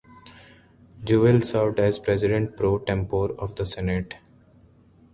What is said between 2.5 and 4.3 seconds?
pro tempore of the senate.